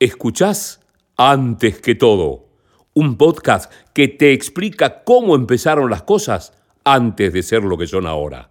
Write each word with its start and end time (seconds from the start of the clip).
Escuchás 0.00 0.78
antes 1.16 1.80
que 1.80 1.96
todo, 1.96 2.46
un 2.94 3.16
podcast 3.16 3.72
que 3.92 4.06
te 4.06 4.32
explica 4.32 5.02
cómo 5.02 5.34
empezaron 5.34 5.90
las 5.90 6.04
cosas 6.04 6.52
antes 6.84 7.32
de 7.32 7.42
ser 7.42 7.64
lo 7.64 7.76
que 7.76 7.88
son 7.88 8.06
ahora. 8.06 8.48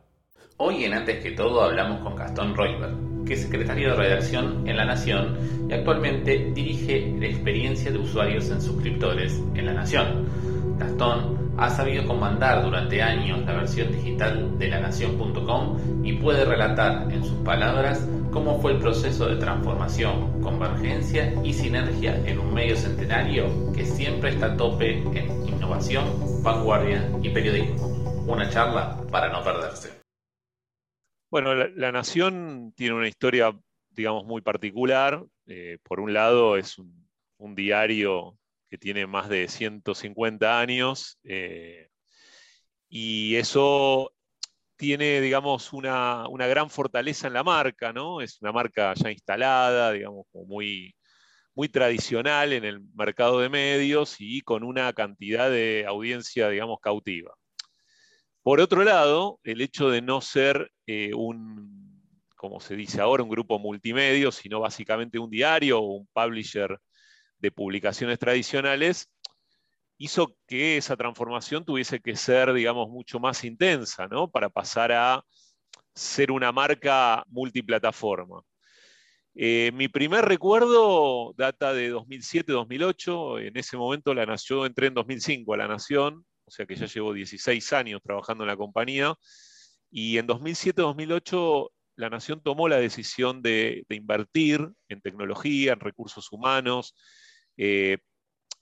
Hoy 0.58 0.84
en 0.84 0.94
Antes 0.94 1.24
que 1.24 1.32
todo 1.32 1.62
hablamos 1.62 2.02
con 2.02 2.18
Gastón 2.18 2.54
Roiber, 2.54 2.90
que 3.26 3.36
es 3.36 3.44
secretario 3.44 3.92
de 3.92 3.96
redacción 3.96 4.68
en 4.68 4.76
La 4.76 4.84
Nación 4.84 5.38
y 5.70 5.74
actualmente 5.74 6.52
dirige 6.54 7.16
la 7.18 7.28
experiencia 7.28 7.92
de 7.92 8.00
usuarios 8.00 8.50
en 8.50 8.62
suscriptores 8.62 9.42
en 9.56 9.68
La 9.68 9.74
Nación. 9.74 10.28
Gastón 10.78 11.56
ha 11.58 11.70
sabido 11.70 12.06
comandar 12.06 12.64
durante 12.64 13.02
años 13.02 13.46
la 13.46 13.54
versión 13.54 13.92
digital 13.92 14.58
de 14.60 14.68
lanación.com 14.68 16.06
y 16.06 16.14
puede 16.14 16.46
relatar 16.46 17.12
en 17.12 17.24
sus 17.24 17.38
palabras 17.40 18.08
cómo 18.32 18.62
fue 18.62 18.74
el 18.74 18.80
proceso 18.80 19.28
de 19.28 19.38
transformación, 19.38 20.42
convergencia 20.42 21.34
y 21.44 21.54
sinergia 21.54 22.16
en 22.28 22.40
un 22.40 22.54
medio 22.54 22.76
centenario 22.76 23.72
que 23.74 23.86
siempre 23.86 24.30
está 24.30 24.54
a 24.54 24.58
tope 24.58 25.00
en 25.00 25.48
innovación, 25.48 26.06
vanguardia 26.44 27.10
y 27.24 27.30
periodismo. 27.30 27.88
Una 28.28 28.50
charla 28.50 29.02
para 29.10 29.30
no 29.30 29.44
perderse. 29.44 29.98
Bueno, 31.30 31.54
La, 31.56 31.92
Nación 31.92 32.74
tiene 32.76 32.96
una 32.96 33.08
historia, 33.08 33.58
digamos, 33.90 34.26
muy 34.26 34.42
particular. 34.42 35.26
Eh, 35.46 35.78
por 35.84 36.00
un 36.00 36.14
lado, 36.14 36.58
es 36.58 36.78
un, 36.78 37.08
diario 37.56 38.37
que 38.70 38.78
tiene 38.78 39.08
más 39.08 39.30
de 39.30 39.48
150 39.48 40.60
años 40.60 41.20
eh, 41.24 41.90
y 42.90 43.36
eso 43.36 44.12
tiene, 44.78 45.22
digamos, 45.22 45.74
una, 45.74 46.28
gran 46.48 46.70
fortaleza 46.70 47.28
en 47.28 47.34
la 47.34 47.44
marca, 47.44 47.92
¿no? 47.94 48.22
Es 48.22 48.42
una 48.42 48.52
marca 48.52 48.94
ya 48.94 49.12
instalada, 49.12 49.92
digamos, 49.92 50.28
muy, 50.34 50.96
muy 51.56 51.70
tradicional 51.70 52.54
en 52.54 52.66
el 52.66 52.82
mercado 52.96 53.40
de 53.40 53.50
medios 53.50 54.18
y 54.20 54.42
con 54.42 54.64
una 54.64 54.94
cantidad 54.94 55.50
de 55.50 55.86
audiencia, 55.88 56.50
digamos, 56.50 56.80
cautiva. 56.82 57.34
Por 58.44 58.62
otro 58.62 58.84
lado, 58.84 59.40
el 59.44 59.62
hecho 59.62 59.90
de 59.90 60.02
no 60.02 60.22
ser 60.22 60.72
eh, 60.86 61.14
un, 61.14 62.02
como 62.36 62.60
se 62.62 62.76
dice 62.76 63.02
ahora, 63.02 63.24
un 63.24 63.30
grupo 63.30 63.60
multimedia, 63.60 64.32
sino 64.32 64.60
básicamente 64.62 65.20
un 65.20 65.30
diario 65.30 65.80
o 65.80 65.98
un 65.98 66.08
publisher 66.14 66.80
de 67.40 67.52
publicaciones 67.52 68.20
tradicionales, 68.20 69.10
hizo 69.98 70.36
que 70.48 70.78
esa 70.78 70.96
transformación 70.96 71.66
tuviese 71.66 72.00
que 72.00 72.16
ser, 72.16 72.54
digamos, 72.54 72.90
mucho 72.90 73.20
más 73.20 73.44
intensa, 73.44 74.08
¿no? 74.08 74.30
Para 74.30 74.50
pasar 74.50 74.92
a 74.92 75.24
ser 75.94 76.32
una 76.32 76.52
marca 76.52 77.24
multiplataforma. 77.28 78.42
Eh, 79.40 79.72
mi 79.74 79.88
primer 79.88 80.26
recuerdo 80.26 81.34
data 81.38 81.74
de 81.74 81.94
2007-2008, 81.94 83.48
en 83.48 83.58
ese 83.58 83.78
momento 83.78 84.14
la 84.14 84.26
Nación, 84.26 84.66
entré 84.66 84.88
en 84.88 84.96
2005 84.96 85.54
a 85.54 85.58
La 85.58 85.68
Nación, 85.68 86.26
o 86.46 86.52
sea 86.52 86.66
que 86.66 86.76
ya 86.76 86.88
llevo 86.88 87.14
16 87.14 87.74
años 87.74 88.02
trabajando 88.04 88.44
en 88.44 88.48
la 88.48 88.58
compañía, 88.58 89.14
y 89.92 90.18
en 90.18 90.28
2007-2008 90.28 91.70
la 91.98 92.10
Nación 92.10 92.42
tomó 92.42 92.68
la 92.68 92.78
decisión 92.78 93.42
de, 93.42 93.86
invertir 93.90 94.68
en 94.88 95.02
tecnología, 95.02 95.74
en 95.74 95.80
recursos 95.80 96.32
humanos, 96.32 96.96
eh, 97.58 97.98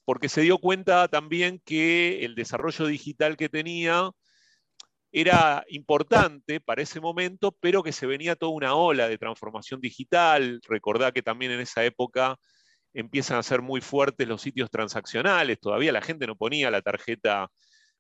porque 0.05 0.29
se 0.29 0.41
dio 0.41 0.57
cuenta 0.57 1.07
también 1.07 1.61
que 1.65 2.25
el 2.25 2.35
desarrollo 2.35 2.85
digital 2.87 3.37
que 3.37 3.49
tenía 3.49 4.11
era 5.11 5.63
importante 5.69 6.59
para 6.59 6.81
ese 6.81 6.99
momento, 6.99 7.51
pero 7.61 7.83
que 7.83 7.91
se 7.91 8.05
venía 8.05 8.35
toda 8.35 8.51
una 8.51 8.75
ola 8.75 9.07
de 9.07 9.17
transformación 9.17 9.79
digital. 9.79 10.59
Recordá 10.67 11.11
que 11.11 11.21
también 11.21 11.51
en 11.51 11.61
esa 11.61 11.85
época 11.85 12.37
empiezan 12.93 13.37
a 13.37 13.43
ser 13.43 13.61
muy 13.61 13.81
fuertes 13.81 14.27
los 14.27 14.41
sitios 14.41 14.69
transaccionales, 14.69 15.59
todavía 15.59 15.91
la 15.91 16.01
gente 16.01 16.27
no 16.27 16.35
ponía 16.35 16.71
la 16.71 16.81
tarjeta 16.81 17.49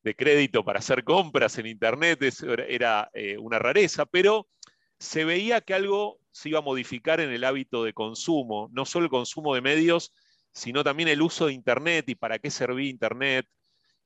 de 0.03 0.15
crédito 0.15 0.63
para 0.63 0.79
hacer 0.79 1.03
compras 1.03 1.57
en 1.57 1.67
Internet, 1.67 2.19
era 2.67 3.09
eh, 3.13 3.37
una 3.37 3.59
rareza, 3.59 4.05
pero 4.05 4.47
se 4.99 5.25
veía 5.25 5.61
que 5.61 5.73
algo 5.73 6.19
se 6.31 6.49
iba 6.49 6.59
a 6.59 6.61
modificar 6.61 7.19
en 7.19 7.31
el 7.31 7.43
hábito 7.43 7.83
de 7.83 7.93
consumo, 7.93 8.69
no 8.71 8.85
solo 8.85 9.05
el 9.05 9.09
consumo 9.09 9.55
de 9.55 9.61
medios, 9.61 10.13
sino 10.55 10.83
también 10.83 11.09
el 11.09 11.21
uso 11.21 11.47
de 11.47 11.53
Internet 11.53 12.07
y 12.07 12.15
para 12.15 12.39
qué 12.39 12.49
servía 12.49 12.89
Internet, 12.89 13.45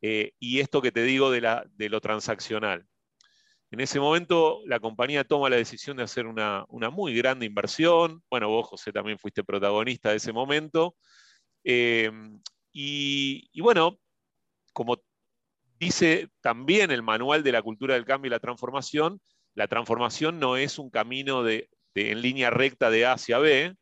eh, 0.02 0.34
y 0.40 0.60
esto 0.60 0.82
que 0.82 0.92
te 0.92 1.04
digo 1.04 1.30
de, 1.30 1.90
lo 1.90 2.02
transaccional. 2.02 2.86
En 3.72 3.80
ese 3.82 4.00
momento 4.00 4.62
la 4.66 4.80
compañía 4.80 5.24
toma 5.24 5.50
la 5.50 5.58
decisión 5.58 5.98
de 5.98 6.04
hacer 6.04 6.26
una, 6.26 6.66
muy 6.92 7.14
grande 7.14 7.46
inversión. 7.46 8.24
Bueno, 8.30 8.50
vos, 8.50 8.68
José, 8.68 8.92
también 8.92 9.20
fuiste 9.20 9.44
protagonista 9.44 10.10
de 10.10 10.18
ese 10.18 10.34
momento. 10.34 10.96
Eh, 11.64 12.12
y, 12.72 13.62
bueno, 13.62 14.00
como 14.74 14.98
dice 15.80 16.30
también 16.42 16.90
el 16.90 17.04
manual 17.04 17.44
de 17.44 17.52
la 17.52 17.62
cultura 17.62 17.94
del 17.94 18.06
cambio 18.06 18.30
y 18.30 18.32
la 18.32 18.40
transformación, 18.40 19.22
la 19.54 19.68
transformación 19.68 20.40
no 20.40 20.58
es 20.58 20.80
un 20.80 20.90
camino 20.90 21.44
de, 21.44 21.70
en 21.94 22.22
línea 22.22 22.50
recta 22.50 22.90
de 22.90 23.06
A 23.06 23.14
hacia 23.14 23.38
B, 23.38 23.76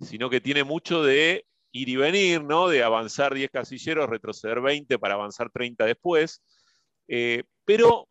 sino 0.00 0.30
que 0.30 0.40
tiene 0.40 0.62
mucho 0.62 1.02
de 1.02 1.46
ir 1.72 1.88
y 1.88 1.96
venir, 1.96 2.42
¿no? 2.42 2.68
De 2.68 2.82
avanzar 2.82 3.34
10 3.34 3.50
casilleros, 3.50 4.08
retroceder 4.08 4.60
20 4.60 4.98
para 4.98 5.14
avanzar 5.14 5.50
30 5.50 5.84
después. 5.84 6.42
Eh, 7.08 7.44
pero 7.64 8.08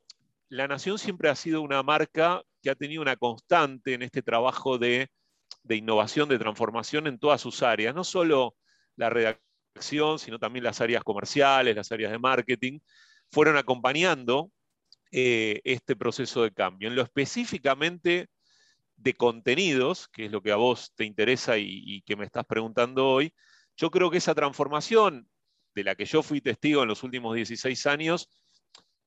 la 0.50 0.68
Nación 0.68 0.98
siempre 1.00 1.30
ha 1.30 1.36
sido 1.36 1.62
una 1.62 1.84
marca 1.84 2.42
que 2.62 2.70
ha 2.70 2.76
tenido 2.76 3.02
una 3.02 3.16
constante 3.16 3.94
en 3.94 4.02
este 4.02 4.22
trabajo 4.22 4.78
de, 4.78 5.10
innovación, 5.70 6.30
de 6.30 6.40
transformación 6.40 7.08
en 7.08 7.20
todas 7.20 7.42
sus 7.42 7.64
áreas, 7.64 7.96
no 7.96 8.04
solo 8.04 8.56
la 8.96 9.10
redacción, 9.10 10.20
sino 10.20 10.40
también 10.40 10.64
las 10.64 10.82
áreas 10.82 11.04
comerciales, 11.04 11.76
las 11.76 11.92
áreas 11.92 12.12
de 12.12 12.20
marketing, 12.20 12.80
fueron 13.32 13.58
acompañando 13.58 14.52
eh, 15.12 15.62
este 15.64 15.96
proceso 15.96 16.44
de 16.44 16.52
cambio. 16.52 16.88
En 16.88 16.96
lo 16.96 17.02
específicamente 17.02 18.28
de 18.98 19.14
contenidos, 19.14 20.08
que 20.10 20.26
es 20.26 20.32
lo 20.32 20.42
que 20.42 20.52
a 20.52 20.56
vos 20.56 20.94
te 20.96 21.06
interesa 21.06 21.58
y 21.58 22.02
que 22.04 22.16
me 22.16 22.26
estás 22.26 22.46
preguntando 22.46 23.08
hoy, 23.08 23.34
yo 23.78 23.92
creo 23.92 24.10
que 24.10 24.18
esa 24.18 24.36
transformación 24.36 25.28
de 25.76 25.84
la 25.84 25.96
que 25.96 26.06
yo 26.06 26.24
fui 26.24 26.42
testigo 26.42 26.82
en 26.82 26.88
los 26.88 27.04
últimos 27.04 27.36
16 27.36 27.86
años 27.86 28.30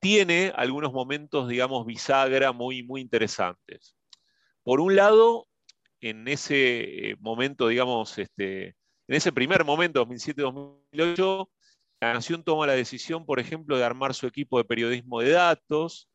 tiene 0.00 0.53
algunos 0.54 0.93
momentos, 0.93 1.49
digamos, 1.49 1.87
bisagra 1.87 2.53
muy, 2.53 2.82
muy 2.82 3.00
interesantes. 3.00 3.97
Por 4.62 4.81
un 4.81 4.94
lado, 4.94 5.49
en 6.00 6.28
ese 6.28 7.10
eh, 7.10 7.16
momento, 7.19 7.69
digamos, 7.69 8.19
este, 8.19 8.66
en 9.09 9.15
ese 9.16 9.32
primer 9.32 9.65
momento, 9.65 10.06
2007-2008, 10.06 11.49
la 12.00 12.14
Nación 12.14 12.44
toma 12.44 12.66
la 12.66 12.75
decisión, 12.75 13.26
por 13.26 13.41
ejemplo, 13.41 13.76
de 13.76 13.84
armar 13.84 14.14
su 14.14 14.26
equipo 14.26 14.59
de 14.59 14.64
periodismo 14.64 15.20
de 15.20 15.31
datos 15.31 16.09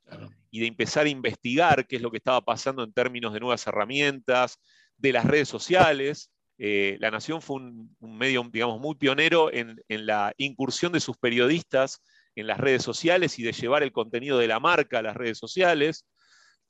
y 0.50 0.62
de 0.62 0.68
empezar 0.68 1.06
a 1.06 1.10
investigar 1.10 1.88
qué 1.88 1.98
es 1.98 2.02
lo 2.02 2.12
que 2.12 2.18
estaba 2.18 2.42
pasando 2.42 2.84
en 2.84 2.94
términos 2.94 3.34
de 3.34 3.42
nuevas 3.42 3.68
herramientas, 3.68 4.60
de 4.98 5.12
las 5.12 5.26
redes 5.26 5.50
sociales. 5.50 6.32
Eh, 6.58 6.98
la 7.00 7.12
Nación 7.12 7.42
fue 7.42 7.58
un, 7.58 7.96
medio, 8.00 8.48
digamos, 8.52 8.80
muy 8.80 8.96
pionero 8.96 9.52
en, 9.52 9.82
la 9.90 10.34
incursión 10.38 10.94
de 10.94 11.02
sus 11.02 11.18
periodistas 11.18 12.02
en 12.36 12.48
las 12.48 12.60
redes 12.60 12.84
sociales 12.84 13.38
y 13.38 13.44
de 13.44 13.52
llevar 13.52 13.84
el 13.84 13.92
contenido 13.92 14.38
de 14.38 14.48
la 14.48 14.62
marca 14.62 15.00
a 15.00 15.02
las 15.02 15.18
redes 15.18 15.38
sociales. 15.38 16.06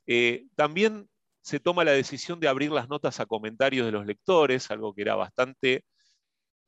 Eh, 0.07 0.46
también 0.56 1.07
se 1.41 1.59
toma 1.59 1.84
la 1.84 1.91
decisión 1.91 2.40
de 2.40 2.47
abrir 2.47 2.72
las 2.72 2.90
notas 2.90 3.19
a 3.19 3.25
comentarios 3.28 3.85
de 3.85 3.91
los 3.91 4.06
lectores, 4.07 4.72
algo 4.72 4.96
que 4.96 5.03
era 5.03 5.16
bastante 5.16 5.84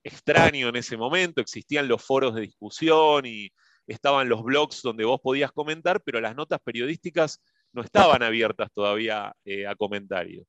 extraño 0.06 0.70
en 0.70 0.76
ese 0.78 0.96
momento. 0.96 1.42
Existían 1.42 1.88
los 1.88 2.02
foros 2.04 2.36
de 2.36 2.42
discusión 2.42 3.26
y 3.26 3.50
estaban 3.88 4.30
los 4.30 4.44
blogs 4.44 4.82
donde 4.82 5.04
vos 5.04 5.20
podías 5.20 5.52
comentar, 5.52 6.02
pero 6.04 6.22
las 6.22 6.36
notas 6.36 6.60
periodísticas 6.64 7.42
no 7.74 7.82
estaban 7.82 8.24
abiertas 8.24 8.72
todavía 8.72 9.36
eh, 9.44 9.68
a 9.68 9.76
comentarios. 9.76 10.46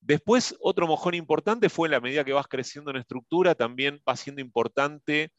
Después, 0.00 0.54
otro 0.60 0.86
mojón 0.86 1.14
importante 1.14 1.68
fue 1.68 1.88
en 1.88 1.92
la 1.92 2.00
medida 2.00 2.24
que 2.24 2.32
vas 2.32 2.46
creciendo 2.46 2.90
en 2.90 2.98
estructura, 2.98 3.54
también 3.54 4.00
va 4.08 4.14
siendo 4.16 4.40
importante 4.40 5.32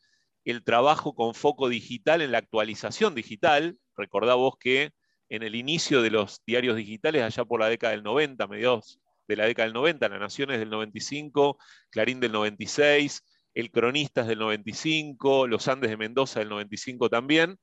el 0.44 0.64
trabajo 0.64 1.14
con 1.14 1.34
foco 1.34 1.70
digital 1.70 2.22
en 2.22 2.32
la 2.32 2.40
actualización 2.40 3.16
digital. 3.16 3.78
Recordá 3.96 4.34
vos 4.34 4.56
que 4.60 4.92
en 5.30 5.44
el 5.44 5.56
inicio 5.56 6.02
de 6.02 6.10
los 6.10 6.42
diarios 6.46 6.76
digitales, 6.76 7.22
allá 7.22 7.46
por 7.46 7.60
la 7.60 7.70
década 7.70 7.92
del 7.92 8.04
90, 8.04 8.48
mediados 8.48 9.00
de 9.30 9.38
la 9.38 9.46
década 9.46 9.68
del 9.68 9.74
90, 9.74 10.10
La 10.10 10.20
Nación 10.20 10.52
es 10.52 10.60
del 10.60 10.70
95, 10.70 11.58
Clarín 11.90 12.20
del 12.20 12.32
96, 12.32 13.24
El 13.54 13.72
Cronista 13.72 14.22
es 14.22 14.28
del 14.28 14.40
95, 14.40 15.48
Los 15.48 15.68
Andes 15.68 15.92
de 15.92 15.98
Mendoza 15.98 16.40
del 16.40 16.50
95 16.50 17.10
también. 17.10 17.58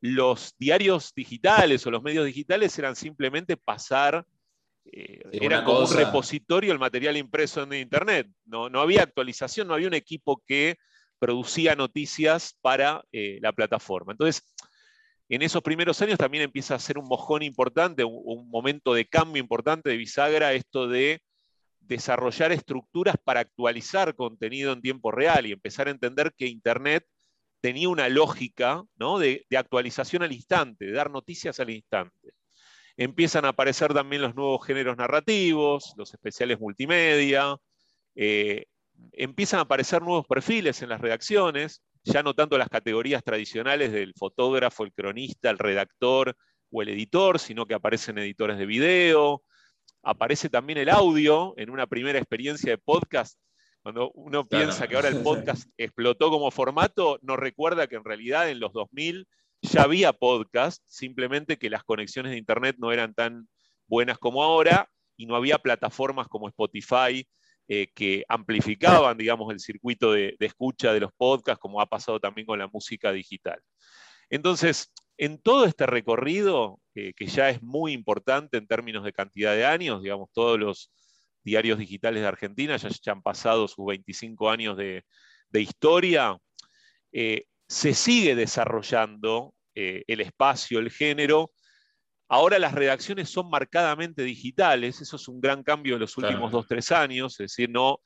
Los 0.00 0.54
diarios 0.58 1.12
digitales 1.14 1.84
o 1.86 1.90
los 1.90 2.02
medios 2.02 2.26
digitales 2.26 2.78
eran 2.78 2.94
simplemente 2.94 3.56
pasar 3.56 4.24
eh, 4.92 5.20
era 5.32 5.64
como 5.64 5.80
un 5.80 5.92
repositorio 5.92 6.72
el 6.72 6.78
material 6.78 7.16
impreso 7.16 7.62
en 7.62 7.72
Internet. 7.72 8.28
No, 8.44 8.68
no, 8.68 8.80
había 8.80 9.02
actualización, 9.02 9.68
no 9.68 9.74
había 9.74 9.88
un 9.88 9.94
equipo 9.94 10.42
que 10.46 10.76
producía 11.18 11.74
noticias 11.74 12.56
para 12.60 13.02
eh, 13.12 13.38
la 13.42 13.52
plataforma. 13.52 14.12
Entonces, 14.12 14.42
en 15.28 15.42
esos 15.42 15.62
primeros 15.62 16.00
años 16.00 16.18
también 16.18 16.44
empieza 16.44 16.74
a 16.74 16.78
ser 16.78 16.98
un 16.98 17.06
mojón 17.06 17.42
importante, 17.42 18.02
un, 18.04 18.48
momento 18.48 18.94
de 18.94 19.06
cambio 19.06 19.40
importante 19.40 19.90
de 19.90 19.96
bisagra, 19.96 20.54
esto 20.54 20.88
de 20.88 21.20
desarrollar 21.80 22.52
estructuras 22.52 23.16
para 23.22 23.40
actualizar 23.40 24.14
contenido 24.14 24.72
en 24.72 24.82
tiempo 24.82 25.10
real 25.10 25.46
y 25.46 25.52
empezar 25.52 25.88
a 25.88 25.90
entender 25.90 26.32
que 26.36 26.46
Internet 26.46 27.06
tenía 27.60 27.88
una 27.88 28.08
lógica 28.08 28.84
de, 28.96 29.44
actualización 29.56 30.22
al 30.22 30.32
instante, 30.32 30.86
de 30.86 30.92
dar 30.92 31.10
noticias 31.10 31.60
al 31.60 31.70
instante. 31.70 32.32
Empiezan 32.96 33.44
a 33.44 33.48
aparecer 33.48 33.92
también 33.94 34.22
los 34.22 34.34
nuevos 34.34 34.64
géneros 34.66 34.96
narrativos, 34.96 35.94
los 35.96 36.12
especiales 36.12 36.58
multimedia, 36.58 37.56
eh, 38.14 38.66
empiezan 39.12 39.60
a 39.60 39.62
aparecer 39.62 40.02
nuevos 40.02 40.26
perfiles 40.26 40.82
en 40.82 40.88
las 40.88 41.00
redacciones, 41.00 41.82
ya 42.04 42.22
no 42.22 42.34
tanto 42.34 42.58
las 42.58 42.68
categorías 42.68 43.22
tradicionales 43.22 43.92
del 43.92 44.14
fotógrafo, 44.14 44.84
el 44.84 44.92
cronista, 44.92 45.50
el 45.50 45.58
redactor 45.58 46.36
o 46.70 46.82
el 46.82 46.88
editor, 46.90 47.38
sino 47.38 47.66
que 47.66 47.74
aparecen 47.74 48.18
editores 48.18 48.58
de 48.58 48.66
video, 48.66 49.42
aparece 50.02 50.48
también 50.48 50.78
el 50.78 50.88
audio 50.88 51.54
en 51.56 51.70
una 51.70 51.86
primera 51.86 52.18
experiencia 52.18 52.70
de 52.70 52.78
podcast. 52.78 53.38
Cuando 53.82 54.10
uno 54.12 54.46
piensa 54.46 54.86
que 54.86 54.96
ahora 54.96 55.08
el 55.08 55.22
podcast 55.22 55.68
explotó 55.76 56.30
como 56.30 56.50
formato, 56.50 57.18
no 57.22 57.36
recuerda 57.36 57.86
que 57.86 57.96
en 57.96 58.04
realidad 58.04 58.50
en 58.50 58.60
los 58.60 58.72
2000 58.72 59.26
ya 59.62 59.82
había 59.82 60.12
podcast, 60.12 60.82
simplemente 60.86 61.58
que 61.58 61.70
las 61.70 61.84
conexiones 61.84 62.32
de 62.32 62.38
Internet 62.38 62.76
no 62.78 62.92
eran 62.92 63.14
tan 63.14 63.48
buenas 63.86 64.18
como 64.18 64.42
ahora 64.42 64.88
y 65.16 65.26
no 65.26 65.34
había 65.34 65.58
plataformas 65.58 66.28
como 66.28 66.48
Spotify 66.48 67.26
eh, 67.68 67.88
que 67.94 68.24
amplificaban, 68.28 69.16
digamos, 69.16 69.52
el 69.52 69.60
circuito 69.60 70.12
de, 70.12 70.36
escucha 70.40 70.92
de 70.92 71.00
los 71.00 71.12
podcasts, 71.16 71.60
como 71.60 71.80
ha 71.80 71.86
pasado 71.86 72.18
también 72.18 72.46
con 72.46 72.58
la 72.58 72.68
música 72.68 73.12
digital. 73.12 73.60
Entonces, 74.30 74.92
en 75.16 75.38
todo 75.38 75.64
este 75.64 75.86
recorrido, 75.86 76.80
que 76.94 77.26
ya 77.26 77.50
es 77.50 77.62
muy 77.62 77.92
importante 77.92 78.56
en 78.56 78.66
términos 78.66 79.04
de 79.04 79.12
cantidad 79.12 79.54
de 79.54 79.64
años, 79.64 80.02
digamos, 80.02 80.28
todos 80.32 80.58
los 80.58 80.90
diarios 81.48 81.78
digitales 81.78 82.22
de 82.22 82.28
Argentina 82.28 82.76
ya, 82.76 83.12
han 83.12 83.22
pasado 83.22 83.68
sus 83.68 83.86
25 83.86 84.50
años 84.50 84.76
de, 84.76 85.04
historia, 85.52 86.36
eh, 87.12 87.46
se 87.66 87.94
sigue 87.94 88.34
desarrollando 88.34 89.54
eh, 89.74 90.04
el 90.06 90.20
espacio, 90.20 90.78
el 90.78 90.90
género. 90.90 91.52
Ahora 92.28 92.58
las 92.58 92.74
redacciones 92.74 93.30
son 93.30 93.48
marcadamente 93.48 94.22
digitales, 94.22 95.00
eso 95.00 95.16
es 95.16 95.28
un 95.28 95.40
gran 95.40 95.62
cambio 95.62 95.94
en 95.94 96.00
los 96.00 96.16
últimos 96.18 96.52
dos, 96.52 96.66
tres 96.66 96.92
años, 96.92 97.32
es 97.34 97.38
decir, 97.38 97.70
no, 97.70 98.00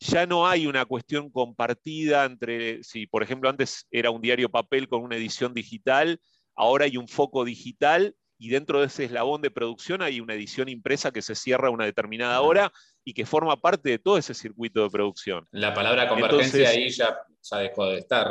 ya 0.00 0.26
no 0.26 0.48
hay 0.48 0.66
una 0.66 0.86
cuestión 0.86 1.30
compartida 1.30 2.24
entre, 2.24 2.82
si 2.82 3.06
por 3.06 3.22
ejemplo 3.22 3.50
antes 3.50 3.86
era 3.90 4.10
un 4.10 4.22
diario 4.22 4.48
papel 4.48 4.88
con 4.88 5.02
una 5.02 5.16
edición 5.16 5.52
digital, 5.52 6.18
ahora 6.56 6.86
hay 6.86 6.96
un 6.96 7.08
foco 7.08 7.44
digital 7.44 8.16
y 8.38 8.48
dentro 8.48 8.80
de 8.80 8.86
ese 8.86 9.04
eslabón 9.04 9.42
de 9.42 9.50
producción 9.50 10.00
hay 10.00 10.20
una 10.20 10.34
edición 10.34 10.68
impresa 10.68 11.10
que 11.10 11.22
se 11.22 11.34
cierra 11.34 11.68
a 11.68 11.72
una 11.72 11.84
determinada 11.84 12.40
hora 12.40 12.72
y 13.08 13.14
que 13.14 13.24
forma 13.24 13.56
parte 13.56 13.88
de 13.88 13.98
todo 13.98 14.18
ese 14.18 14.34
circuito 14.34 14.82
de 14.82 14.90
producción. 14.90 15.48
La 15.50 15.72
palabra 15.72 16.10
convergencia 16.10 16.68
ahí 16.68 16.90
ya, 16.90 17.18
dejó 17.58 17.86
de 17.86 18.00
estar 18.00 18.28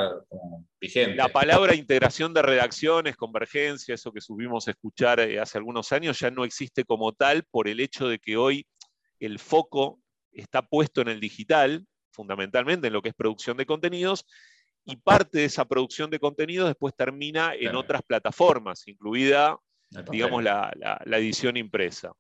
vigente. 0.80 1.16
La 1.16 1.30
palabra 1.30 1.74
integración 1.74 2.32
de 2.32 2.44
redacciones, 2.44 3.16
convergencia, 3.16 3.96
eso 3.96 4.12
que 4.12 4.22
subimos 4.22 4.68
a 4.68 4.72
escuchar 4.72 5.20
eh, 5.20 5.40
hace 5.40 5.58
algunos 5.58 5.92
años, 5.94 6.20
ya 6.20 6.30
no 6.30 6.46
existe 6.46 6.84
como 6.84 7.12
tal 7.12 7.42
por 7.50 7.68
el 7.68 7.80
hecho 7.80 8.08
de 8.08 8.20
que 8.20 8.38
hoy 8.38 8.68
el 9.20 9.40
foco 9.40 10.00
está 10.32 10.62
puesto 10.62 11.02
en 11.02 11.08
el 11.08 11.20
digital, 11.20 11.84
fundamentalmente 12.12 12.86
en 12.86 12.94
lo 12.94 13.02
que 13.02 13.10
es 13.10 13.16
producción 13.16 13.58
de 13.58 13.66
contenidos, 13.66 14.28
y 14.86 14.98
parte 14.98 15.40
de 15.40 15.46
esa 15.46 15.66
producción 15.66 16.12
de 16.12 16.20
contenidos 16.20 16.68
después 16.68 16.94
termina 16.96 17.56
en 17.56 17.76
otras 17.76 18.04
plataformas, 18.04 18.88
incluida 18.88 19.58
digamos, 20.12 20.44
la, 20.44 21.02
edición 21.14 21.58
impresa. 21.58 22.12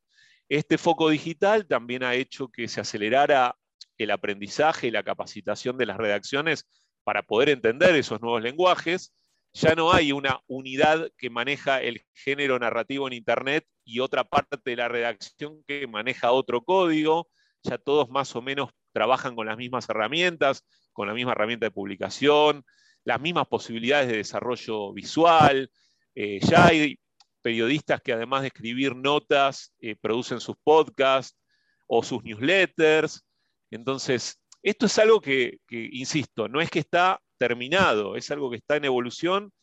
Este 0.49 0.77
foco 0.77 1.09
digital 1.09 1.67
también 1.67 2.03
ha 2.03 2.15
hecho 2.15 2.47
que 2.47 2.67
se 2.67 2.79
acelerara 2.79 3.57
el 3.97 4.11
aprendizaje 4.11 4.87
y 4.87 4.91
la 4.91 5.03
capacitación 5.03 5.77
de 5.77 5.85
las 5.85 5.97
redacciones 5.97 6.69
para 7.03 7.23
poder 7.23 7.49
entender 7.49 7.95
esos 7.95 8.21
nuevos 8.21 8.41
lenguajes. 8.41 9.13
Ya 9.53 9.75
no 9.75 9.91
hay 9.91 10.11
una 10.11 10.41
unidad 10.47 11.09
que 11.17 11.29
maneja 11.29 11.81
el 11.81 12.05
género 12.13 12.59
narrativo 12.59 13.07
en 13.07 13.13
Internet 13.13 13.65
y 13.83 13.99
otra 13.99 14.23
parte 14.23 14.57
de 14.63 14.75
la 14.75 14.87
redacción 14.87 15.63
que 15.67 15.87
maneja 15.87 16.31
otro 16.31 16.63
código. 16.63 17.29
Ya 17.63 17.77
todos 17.77 18.09
más 18.09 18.35
o 18.35 18.41
menos 18.41 18.69
trabajan 18.93 19.35
con 19.35 19.47
las 19.47 19.57
mismas 19.57 19.89
herramientas, 19.89 20.63
con 20.93 21.07
la 21.07 21.13
misma 21.13 21.31
herramienta 21.31 21.65
de 21.65 21.71
publicación, 21.71 22.63
las 23.03 23.19
mismas 23.19 23.47
posibilidades 23.47 24.07
de 24.09 24.17
desarrollo 24.17 24.93
visual. 24.93 25.71
Eh, 26.13 26.39
ya 26.41 26.67
hay 26.67 26.99
periodistas 27.47 28.01
que 28.01 28.11
además 28.11 28.41
de 28.41 28.47
escribir 28.47 28.93
notas, 28.93 29.73
eh, 29.79 29.95
producen 29.95 30.41
sus 30.41 30.57
podcasts 30.65 31.39
o 31.87 32.03
sus 32.03 32.21
newsletters. 32.21 33.25
Entonces, 33.71 34.37
esto 34.61 34.87
es 34.87 34.99
algo 34.99 35.21
que, 35.21 35.59
insisto, 35.69 36.49
no 36.49 36.59
es 36.59 36.69
que 36.69 36.79
está 36.79 37.21
terminado, 37.37 38.17
es 38.17 38.29
algo 38.31 38.49
que 38.49 38.57
está 38.57 38.75
en 38.75 38.83
evolución, 38.83 39.53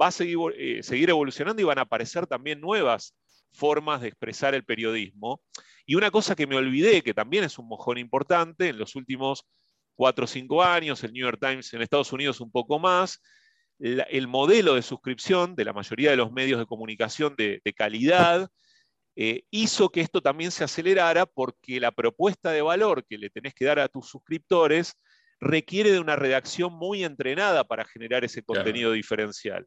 va 0.00 0.06
a 0.06 0.10
seguir, 0.10 0.38
eh, 0.56 0.82
seguir 0.82 1.10
evolucionando 1.10 1.60
y 1.60 1.66
van 1.66 1.78
a 1.78 1.82
aparecer 1.82 2.26
también 2.26 2.62
nuevas 2.62 3.14
formas 3.52 4.00
de 4.00 4.08
expresar 4.08 4.54
el 4.54 4.64
periodismo. 4.64 5.42
Y 5.84 5.96
una 5.96 6.10
cosa 6.10 6.34
que 6.34 6.46
me 6.46 6.56
olvidé, 6.56 7.02
que 7.02 7.12
también 7.12 7.44
es 7.44 7.58
un 7.58 7.68
mojón 7.68 7.98
importante, 7.98 8.68
en 8.68 8.78
los 8.78 8.96
últimos 8.96 9.44
cuatro 9.94 10.24
o 10.24 10.28
cinco 10.28 10.62
años, 10.62 11.04
el 11.04 11.12
New 11.12 11.26
York 11.26 11.38
Times 11.38 11.74
en 11.74 11.82
Estados 11.82 12.10
Unidos 12.10 12.40
un 12.40 12.50
poco 12.50 12.78
más, 12.78 13.20
el 13.78 14.28
modelo 14.28 14.74
de 14.74 14.82
suscripción 14.82 15.56
de 15.56 15.64
la 15.64 15.72
mayoría 15.72 16.10
de 16.10 16.16
los 16.16 16.32
medios 16.32 16.58
de 16.58 16.66
comunicación 16.66 17.34
de, 17.36 17.60
calidad 17.76 18.48
eh, 19.16 19.44
hizo 19.50 19.90
que 19.90 20.00
esto 20.00 20.20
también 20.20 20.50
se 20.50 20.64
acelerara 20.64 21.26
porque 21.26 21.80
la 21.80 21.92
propuesta 21.92 22.50
de 22.50 22.62
valor 22.62 23.04
que 23.04 23.18
le 23.18 23.30
tenés 23.30 23.54
que 23.54 23.64
dar 23.64 23.78
a 23.78 23.88
tus 23.88 24.08
suscriptores 24.08 24.94
requiere 25.40 25.92
de 25.92 26.00
una 26.00 26.16
redacción 26.16 26.72
muy 26.72 27.04
entrenada 27.04 27.64
para 27.64 27.84
generar 27.84 28.24
ese 28.24 28.42
contenido 28.42 28.92
diferencial. 28.92 29.66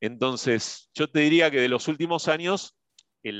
Entonces, 0.00 0.90
yo 0.94 1.08
te 1.08 1.20
diría 1.20 1.50
que 1.50 1.60
de 1.60 1.68
los 1.68 1.88
últimos 1.88 2.28
años, 2.28 2.76
el 3.22 3.38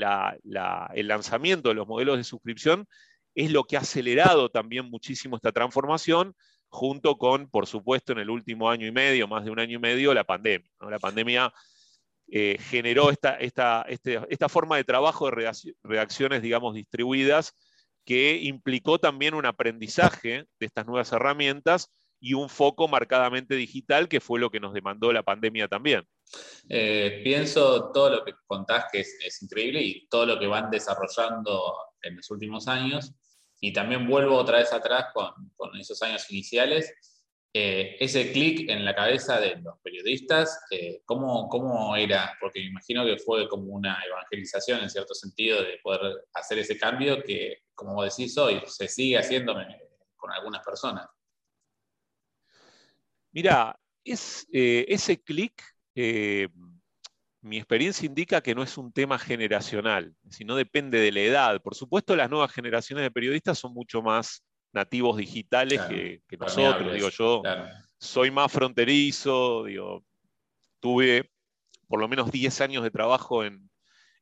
lanzamiento 1.07 1.69
de 1.69 1.75
los 1.75 1.87
modelos 1.87 2.17
de 2.17 2.23
suscripción 2.23 2.87
es 3.35 3.51
lo 3.51 3.63
que 3.65 3.77
ha 3.77 3.81
acelerado 3.81 4.49
también 4.49 4.89
muchísimo 4.89 5.35
esta 5.35 5.51
transformación 5.51 6.35
junto 6.77 7.17
con, 7.17 7.49
por 7.49 7.65
supuesto, 7.65 8.11
en 8.11 8.19
el 8.19 8.29
último 8.29 8.69
año 8.69 8.85
y 8.85 8.91
medio, 8.91 9.27
más 9.27 9.43
de 9.43 9.49
un 9.49 9.59
año 9.59 9.77
y 9.77 9.81
medio, 9.81 10.13
la 10.13 10.23
pandemia. 10.23 10.69
La 10.79 10.99
pandemia 10.99 11.51
eh, 12.27 12.59
generó 12.69 13.09
esta, 13.09 13.33
esta, 13.37 13.83
este, 13.89 14.21
esta, 14.29 14.47
forma 14.47 14.77
de 14.77 14.83
trabajo 14.83 15.31
de 15.31 15.51
reacciones, 15.81 16.43
digamos, 16.43 16.75
distribuidas, 16.75 17.55
que 18.05 18.37
implicó 18.43 18.99
también 18.99 19.33
un 19.33 19.47
aprendizaje 19.47 20.45
de 20.59 20.65
estas 20.65 20.85
nuevas 20.85 21.11
herramientas 21.11 21.89
y 22.19 22.35
un 22.35 22.47
foco 22.47 22.87
marcadamente 22.87 23.55
digital, 23.55 24.07
que 24.07 24.21
fue 24.21 24.39
lo 24.39 24.51
que 24.51 24.59
nos 24.59 24.75
demandó 24.75 25.11
la 25.11 25.23
pandemia 25.23 25.67
también. 25.67 26.03
Eh, 26.69 27.21
pienso 27.23 27.91
todo 27.91 28.11
lo 28.11 28.23
que 28.23 28.33
contás 28.45 28.85
que 28.91 28.99
es, 28.99 29.17
es, 29.25 29.41
increíble 29.41 29.81
y 29.81 30.07
todo 30.09 30.27
lo 30.27 30.37
que 30.39 30.45
van 30.45 30.69
desarrollando 30.69 31.73
en 32.03 32.17
los 32.17 32.29
últimos 32.29 32.67
años. 32.67 33.15
Y 33.59 33.73
también 33.73 34.07
vuelvo 34.07 34.35
otra 34.35 34.59
vez 34.59 34.71
atrás 34.71 35.07
con, 35.13 35.33
esos 35.79 36.01
años 36.01 36.29
iniciales. 36.31 36.93
Eh, 37.53 37.95
ese 37.99 38.31
clic 38.31 38.69
en 38.69 38.85
la 38.85 38.93
cabeza 38.93 39.39
de 39.39 39.55
los 39.55 39.79
periodistas, 39.81 40.59
eh, 40.69 41.01
¿cómo, 41.05 41.49
¿cómo, 41.49 41.95
era? 41.95 42.37
Porque 42.39 42.59
me 42.59 42.67
imagino 42.67 43.03
que 43.03 43.17
fue 43.17 43.47
como 43.47 43.73
una 43.73 43.97
evangelización 44.05 44.81
en 44.81 44.89
cierto 44.89 45.15
sentido 45.15 45.63
de 45.63 45.79
poder 45.81 46.25
hacer 46.33 46.59
ese 46.59 46.77
cambio 46.77 47.23
que, 47.23 47.63
como 47.73 48.03
decís 48.03 48.37
hoy, 48.37 48.61
se 48.67 48.87
sigue 48.87 49.17
haciendo 49.17 49.55
con 50.17 50.31
algunas 50.31 50.63
personas. 50.63 51.07
Mira, 53.31 53.79
es, 54.03 54.47
eh, 54.51 54.85
ese 54.87 55.21
clic 55.21 55.63
mi 57.41 57.57
experiencia 57.57 58.05
indica 58.05 58.41
que 58.41 58.55
no 58.55 58.63
es 58.63 58.77
un 58.77 58.91
tema 58.91 59.19
generacional, 59.19 60.13
sino 60.29 60.55
depende 60.55 60.99
de 60.99 61.11
la 61.11 61.21
edad. 61.21 61.61
Por 61.61 61.75
supuesto, 61.75 62.15
las 62.15 62.29
nuevas 62.29 62.51
generaciones 62.51 63.03
de 63.03 63.11
periodistas 63.11 63.59
son 63.59 63.73
mucho 63.73 64.01
más 64.01 64.43
nativos 64.73 65.17
digitales 65.17 65.81
que, 65.81 66.21
nosotros. 66.37 66.93
Digo, 66.93 67.09
yo 67.09 67.43
soy 67.99 68.31
más 68.31 68.51
fronterizo, 68.51 69.65
digo, 69.65 70.03
tuve 70.79 71.29
por 71.87 71.99
lo 71.99 72.07
menos 72.07 72.31
10 72.31 72.61
años 72.61 72.83
de 72.83 72.91
trabajo 72.91 73.43
en, 73.43 73.69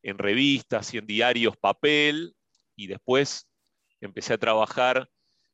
revistas 0.04 0.94
y 0.94 1.00
en 1.00 1.08
diarios 1.08 1.58
papel, 1.58 2.36
y 2.76 2.86
después 2.86 3.50
empecé 4.02 4.34
a 4.34 4.38
trabajar 4.38 5.10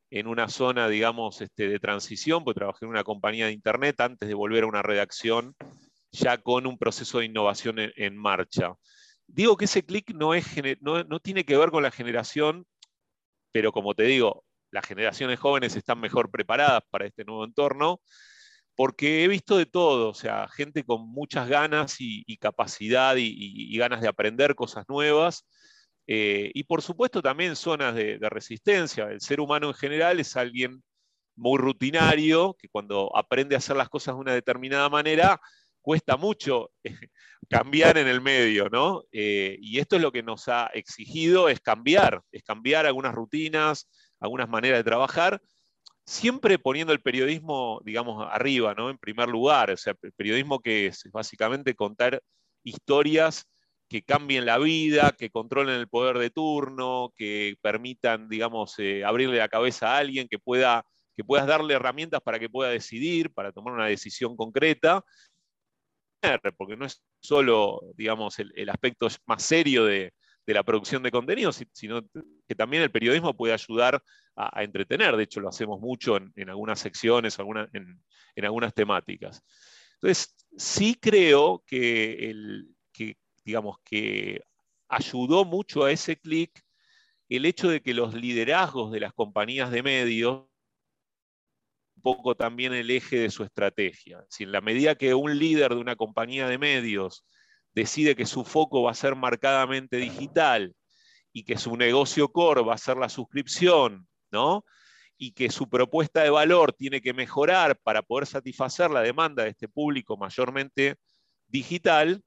en 0.09 0.27
una 0.27 0.49
zona, 0.49 0.89
digamos, 0.89 1.39
este, 1.39 1.69
de 1.69 1.79
transición, 1.79 2.43
pues 2.43 2.55
trabajé 2.55 2.83
en 2.83 2.89
una 2.89 3.05
compañía 3.05 3.45
de 3.45 3.53
internet 3.53 4.01
antes 4.01 4.27
de 4.27 4.35
volver 4.35 4.65
a 4.65 4.67
una 4.67 4.81
redacción 4.81 5.55
ya 6.11 6.37
con 6.37 6.65
un 6.67 6.77
proceso 6.77 7.19
de 7.19 7.25
innovación 7.25 7.77
en, 7.79 8.17
marcha. 8.17 8.73
Digo 9.27 9.57
que 9.57 9.65
ese 9.65 9.83
clic 9.85 10.13
no, 10.13 10.33
no, 10.81 11.19
tiene 11.19 11.45
que 11.45 11.57
ver 11.57 11.71
con 11.71 11.83
la 11.83 11.91
generación, 11.91 12.65
pero 13.51 13.71
como 13.71 13.95
te 13.95 14.03
digo, 14.03 14.43
las 14.71 14.85
generaciones 14.85 15.39
jóvenes 15.39 15.75
están 15.75 15.99
mejor 15.99 16.31
preparadas 16.31 16.83
para 16.89 17.05
este 17.05 17.23
nuevo 17.25 17.45
entorno, 17.45 18.01
porque 18.75 19.23
he 19.23 19.27
visto 19.27 19.57
de 19.57 19.65
todo, 19.65 20.09
o 20.09 20.13
sea, 20.13 20.47
gente 20.49 20.83
con 20.83 21.07
muchas 21.09 21.47
ganas 21.49 21.97
y, 21.99 22.37
capacidad 22.37 23.15
y, 23.17 23.77
ganas 23.77 24.01
de 24.01 24.07
aprender 24.07 24.55
cosas 24.55 24.85
nuevas, 24.89 25.45
Eh, 26.07 26.51
y 26.53 26.63
por 26.65 26.81
supuesto 26.81 27.21
también 27.21 27.55
zonas 27.55 27.95
de, 27.95 28.17
resistencia. 28.29 29.05
El 29.05 29.21
ser 29.21 29.39
humano 29.39 29.67
en 29.67 29.73
general 29.75 30.19
es 30.19 30.35
alguien 30.35 30.83
muy 31.35 31.57
rutinario, 31.59 32.55
que 32.59 32.69
cuando 32.69 33.15
aprende 33.15 33.55
a 33.55 33.59
hacer 33.59 33.77
las 33.77 33.89
cosas 33.89 34.15
de 34.15 34.21
una 34.21 34.33
determinada 34.33 34.89
manera, 34.89 35.39
cuesta 35.81 36.17
mucho 36.17 36.71
cambiar 37.49 37.97
en 37.97 38.07
el 38.07 38.21
medio, 38.21 38.69
¿no? 38.69 39.03
Eh, 39.11 39.57
y 39.61 39.79
esto 39.79 39.97
es 39.97 40.01
lo 40.01 40.11
que 40.11 40.23
nos 40.23 40.47
ha 40.47 40.67
exigido, 40.67 41.49
es 41.49 41.59
cambiar, 41.59 42.21
es 42.31 42.43
cambiar 42.43 42.85
algunas 42.85 43.13
rutinas, 43.13 43.89
algunas 44.19 44.47
maneras 44.47 44.79
de 44.79 44.83
trabajar, 44.83 45.41
siempre 46.05 46.59
poniendo 46.59 46.93
el 46.93 47.01
periodismo, 47.01 47.81
digamos, 47.83 48.27
arriba, 48.31 48.73
¿no? 48.73 48.89
En 48.89 48.97
primer 48.97 49.29
lugar, 49.29 49.71
o 49.71 49.77
sea, 49.77 49.95
el 50.01 50.13
periodismo 50.13 50.59
que 50.59 50.87
es 50.87 51.03
básicamente 51.11 51.75
contar 51.75 52.21
historias 52.63 53.45
que 53.89 54.03
cambien 54.03 54.45
la 54.45 54.57
vida, 54.57 55.13
que 55.17 55.29
controlen 55.29 55.75
el 55.75 55.89
poder 55.89 56.17
de 56.17 56.29
turno, 56.29 57.13
que 57.17 57.55
permitan, 57.61 58.29
digamos, 58.29 58.75
eh, 58.79 59.03
abrirle 59.03 59.37
la 59.37 59.49
cabeza 59.49 59.95
a 59.95 59.97
alguien, 59.97 60.29
que, 60.29 60.39
pueda, 60.39 60.85
que 61.13 61.25
puedas 61.25 61.45
darle 61.45 61.73
herramientas 61.73 62.21
para 62.21 62.39
que 62.39 62.49
pueda 62.49 62.69
decidir, 62.69 63.33
para 63.33 63.51
tomar 63.51 63.73
una 63.73 63.87
decisión 63.87 64.37
concreta, 64.37 65.03
porque 66.57 66.77
no 66.77 66.85
es 66.85 67.03
solo, 67.19 67.81
digamos, 67.95 68.39
el, 68.39 68.69
aspecto 68.69 69.07
más 69.25 69.43
serio 69.43 69.85
de, 69.85 70.13
la 70.47 70.63
producción 70.63 71.01
de 71.01 71.11
contenidos, 71.11 71.63
sino 71.71 72.01
que 72.45 72.55
también 72.55 72.83
el 72.83 72.91
periodismo 72.91 73.35
puede 73.35 73.53
ayudar 73.53 74.03
a, 74.35 74.63
entretener. 74.63 75.15
De 75.15 75.23
hecho, 75.23 75.39
lo 75.39 75.47
hacemos 75.47 75.79
mucho 75.79 76.17
en, 76.17 76.49
algunas 76.49 76.79
secciones, 76.79 77.37
en, 77.39 78.45
algunas 78.45 78.73
temáticas. 78.73 79.41
Entonces, 79.95 80.35
sí 80.57 80.97
creo 80.99 81.63
que, 81.65 82.33
digamos, 83.45 83.77
que 83.85 84.41
ayudó 84.89 85.45
mucho 85.45 85.85
a 85.85 85.91
ese 85.91 86.17
clic 86.17 86.51
el 87.29 87.45
hecho 87.45 87.69
de 87.69 87.81
que 87.81 87.93
los 87.93 88.13
liderazgos 88.13 88.91
de 88.91 88.99
las 88.99 89.13
compañías 89.13 89.71
de 89.71 89.83
medios 89.83 90.50
poco 92.01 92.35
también 92.35 92.73
el 92.73 92.89
eje 92.89 93.17
de 93.17 93.29
su 93.29 93.43
estrategia. 93.43 94.25
Si 94.29 94.43
en 94.43 94.51
la 94.51 94.61
medida 94.61 94.95
que 94.95 95.13
un 95.13 95.37
líder 95.37 95.75
de 95.75 95.81
una 95.81 95.95
compañía 95.95 96.47
de 96.47 96.57
medios 96.57 97.25
decide 97.73 98.15
que 98.15 98.25
su 98.25 98.43
foco 98.43 98.83
va 98.83 98.91
a 98.91 98.95
ser 98.95 99.15
marcadamente 99.15 99.97
digital 99.97 100.75
y 101.31 101.43
que 101.43 101.57
su 101.57 101.77
negocio 101.77 102.29
core 102.29 102.61
va 102.61 102.73
a 102.73 102.77
ser 102.77 102.97
la 102.97 103.09
suscripción, 103.09 104.07
¿no? 104.31 104.65
Y 105.17 105.33
que 105.33 105.49
su 105.49 105.69
propuesta 105.69 106.23
de 106.23 106.29
valor 106.29 106.73
tiene 106.73 107.01
que 107.01 107.13
mejorar 107.13 107.77
para 107.77 108.01
poder 108.01 108.27
satisfacer 108.27 108.91
la 108.91 109.01
demanda 109.01 109.43
de 109.43 109.49
este 109.49 109.67
público 109.67 110.17
mayormente 110.17 110.95
digital, 111.47 112.23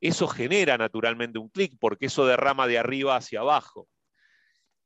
eso 0.00 0.28
genera 0.28 0.76
naturalmente 0.76 1.38
un 1.38 1.48
clic 1.48 1.74
porque 1.80 2.06
eso 2.06 2.26
derrama 2.26 2.66
de 2.66 2.78
arriba 2.78 3.16
hacia 3.16 3.40
abajo. 3.40 3.88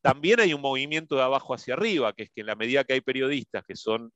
También 0.02 0.40
hay 0.40 0.54
un 0.54 0.60
movimiento 0.60 1.16
de 1.16 1.22
abajo 1.22 1.54
hacia 1.54 1.74
arriba, 1.74 2.12
que 2.12 2.24
es 2.24 2.30
que 2.34 2.40
en 2.40 2.46
la 2.46 2.56
medida 2.56 2.84
que 2.84 2.94
hay 2.94 3.00
periodistas 3.00 3.64
que 3.66 3.76
son 3.76 4.10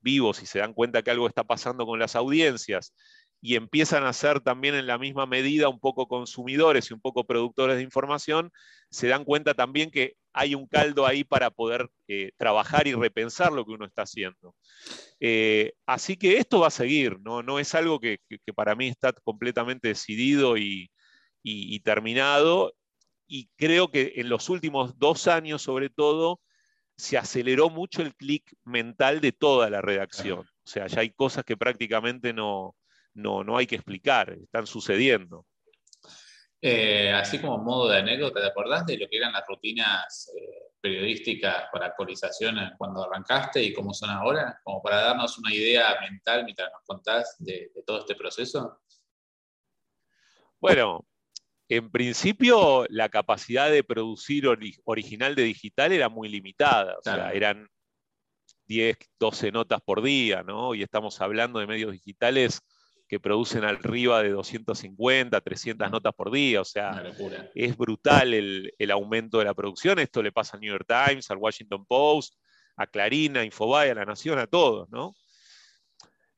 vivos 0.00 0.42
y 0.42 0.46
se 0.46 0.58
dan 0.58 0.74
cuenta 0.74 1.02
que 1.02 1.10
algo 1.10 1.28
está 1.28 1.44
pasando 1.44 1.86
con 1.86 1.98
las 1.98 2.16
audiencias 2.16 2.92
y 3.40 3.56
empiezan 3.56 4.04
a 4.04 4.12
ser 4.12 4.40
también 4.40 4.74
en 4.74 4.86
la 4.86 4.98
misma 4.98 5.26
medida 5.26 5.68
un 5.68 5.80
poco 5.80 6.06
consumidores 6.06 6.90
y 6.90 6.94
un 6.94 7.00
poco 7.00 7.24
productores 7.24 7.76
de 7.76 7.82
información, 7.82 8.52
se 8.90 9.08
dan 9.08 9.24
cuenta 9.24 9.54
también 9.54 9.90
que 9.90 10.14
hay 10.32 10.54
un 10.54 10.66
caldo 10.66 11.06
ahí 11.06 11.24
para 11.24 11.50
poder 11.50 11.88
eh, 12.08 12.30
trabajar 12.36 12.86
y 12.86 12.94
repensar 12.94 13.52
lo 13.52 13.64
que 13.64 13.72
uno 13.72 13.84
está 13.84 14.02
haciendo. 14.02 14.54
Eh, 15.18 15.72
así 15.86 16.16
que 16.16 16.38
esto 16.38 16.60
va 16.60 16.68
a 16.68 16.70
seguir, 16.70 17.18
no, 17.20 17.58
es 17.58 17.74
algo 17.74 17.98
que, 18.00 18.18
para 18.54 18.76
mí 18.76 18.88
está 18.88 19.12
completamente 19.12 19.88
decidido 19.88 20.56
y 20.56 20.88
terminado, 21.84 22.72
y 23.32 23.48
creo 23.56 23.90
que 23.90 24.12
en 24.16 24.28
los 24.28 24.50
últimos 24.50 24.98
dos 24.98 25.26
años 25.26 25.62
sobre 25.62 25.88
todo 25.88 26.42
se 26.98 27.16
aceleró 27.16 27.70
mucho 27.70 28.02
el 28.02 28.14
clic 28.14 28.44
mental 28.62 29.22
de 29.22 29.32
toda 29.32 29.70
la 29.70 29.80
redacción. 29.80 30.40
O 30.40 30.66
sea, 30.66 30.86
ya 30.86 31.00
hay 31.00 31.12
cosas 31.12 31.42
que 31.42 31.56
prácticamente 31.56 32.34
no, 32.34 32.76
no, 33.14 33.56
hay 33.56 33.66
que 33.66 33.76
explicar, 33.76 34.34
están 34.34 34.66
sucediendo. 34.66 35.46
Eh, 36.60 37.10
así 37.10 37.40
como 37.40 37.56
modo 37.56 37.88
de 37.88 38.00
anécdota, 38.00 38.38
¿te 38.38 38.48
acordás 38.48 38.84
de 38.84 38.98
lo 38.98 39.08
que 39.08 39.16
eran 39.16 39.32
las 39.32 39.46
rutinas 39.48 40.30
eh, 40.38 40.74
periodísticas 40.78 41.68
para 41.72 41.86
actualización 41.86 42.56
cuando 42.76 43.02
arrancaste 43.02 43.62
y 43.62 43.72
cómo 43.72 43.94
son 43.94 44.10
ahora? 44.10 44.60
Como 44.62 44.82
para 44.82 45.00
darnos 45.00 45.38
una 45.38 45.54
idea 45.54 45.98
mental 46.02 46.44
mientras 46.44 46.70
nos 46.70 46.82
contás 46.84 47.36
de 47.38 47.72
todo 47.86 48.00
este 48.00 48.14
proceso. 48.14 48.82
Bueno, 50.60 51.06
en 51.68 51.90
principio 51.90 52.86
la 52.88 53.08
capacidad 53.08 53.70
de 53.70 53.84
producir 53.84 54.44
original 54.84 55.34
de 55.34 55.42
digital 55.44 55.92
era 55.92 56.08
muy 56.08 56.28
limitada, 56.28 56.96
o 56.98 57.02
sea, 57.02 57.32
eran 57.32 57.68
10, 58.66 58.96
12 59.18 59.52
notas 59.52 59.80
por 59.82 60.02
día, 60.02 60.42
¿no? 60.42 60.74
Y 60.74 60.82
estamos 60.82 61.20
hablando 61.20 61.58
de 61.58 61.66
medios 61.66 61.92
digitales 61.92 62.60
que 63.08 63.20
producen 63.20 63.64
arriba 63.64 64.22
de 64.22 64.30
250, 64.30 65.40
300 65.40 65.90
notas 65.90 66.14
por 66.14 66.30
día, 66.30 66.62
o 66.62 66.64
sea, 66.64 67.02
es 67.54 67.76
brutal 67.76 68.32
el, 68.32 68.72
el, 68.78 68.90
aumento 68.90 69.38
de 69.38 69.44
la 69.44 69.54
producción. 69.54 69.98
Esto 69.98 70.22
le 70.22 70.32
pasa 70.32 70.56
al 70.56 70.62
New 70.62 70.72
York 70.72 70.86
Times, 70.88 71.30
al 71.30 71.36
Washington 71.36 71.84
Post, 71.84 72.34
a 72.76 72.86
Clarín, 72.86 73.36
a 73.36 73.44
Infobae, 73.44 73.90
a 73.90 73.94
La 73.94 74.06
Nación, 74.06 74.38
a 74.38 74.46
todos, 74.46 74.88
¿no? 74.90 75.14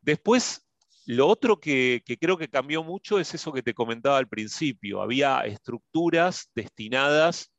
Después 0.00 0.63
lo 1.06 1.28
otro 1.28 1.60
que, 1.60 2.02
creo 2.20 2.38
que 2.38 2.48
cambió 2.48 2.82
mucho 2.82 3.18
es 3.18 3.34
eso 3.34 3.52
que 3.52 3.62
te 3.62 3.74
comentaba 3.74 4.18
al 4.18 4.28
principio. 4.28 5.02
Había 5.02 5.40
estructuras 5.40 6.50
destinadas 6.54 7.52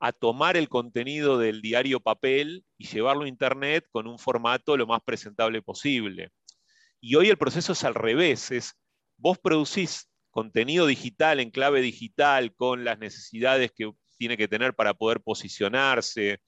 a 0.00 0.12
tomar 0.12 0.56
el 0.56 0.68
contenido 0.68 1.38
del 1.38 1.60
diario 1.60 2.00
papel 2.00 2.64
y 2.76 2.86
llevarlo 2.86 3.24
a 3.24 3.28
Internet 3.28 3.86
con 3.90 4.06
un 4.06 4.18
formato 4.18 4.76
lo 4.76 4.86
más 4.86 5.00
presentable 5.04 5.62
posible. 5.62 6.30
Y 7.00 7.14
hoy 7.14 7.28
el 7.28 7.38
proceso 7.38 7.72
es 7.72 7.84
al 7.84 7.94
revés, 7.94 8.50
es 8.50 8.74
vos 9.16 9.38
producís 9.38 10.08
contenido 10.30 10.86
digital 10.86 11.40
en 11.40 11.50
clave 11.50 11.80
digital 11.80 12.54
con 12.54 12.84
las 12.84 12.98
necesidades 12.98 13.72
que 13.74 13.90
tiene 14.16 14.36
que 14.36 14.48
tener 14.48 14.74
para 14.74 14.94
poder 14.94 15.20
posicionarse, 15.20 16.40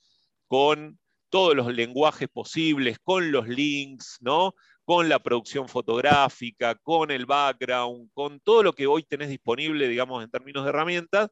con 0.49 0.99
todos 1.29 1.55
los 1.55 1.73
lenguajes 1.73 2.29
posibles, 2.29 2.99
con 3.03 3.31
los 3.31 3.49
links, 3.49 4.19
¿no? 4.21 4.55
Con 4.91 5.09
la 5.09 5.21
producción 5.21 5.69
fotográfica, 5.69 6.75
con 6.75 7.13
el 7.13 7.25
background, 7.25 8.11
con 8.13 8.41
todo 8.41 8.65
lo 8.65 8.73
que 8.73 8.89
hoy 8.89 9.05
tenés 9.05 9.29
disponible, 9.29 9.87
digamos, 9.87 10.25
en 10.25 10.29
términos 10.29 10.65
de 10.65 10.71
herramientas, 10.71 11.31